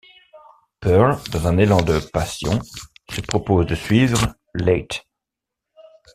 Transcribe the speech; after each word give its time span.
Pearl, 0.79 1.19
dans 1.29 1.45
un 1.45 1.59
élan 1.59 1.79
de 1.83 1.99
passion, 1.99 2.59
se 3.11 3.21
propose 3.21 3.67
de 3.67 3.75
suivre 3.75 4.33
Lewt. 4.55 5.05